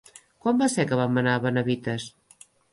[0.45, 2.11] Quan va ser que vam anar a Benavites?